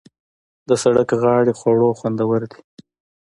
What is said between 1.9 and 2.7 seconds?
خوندور دي.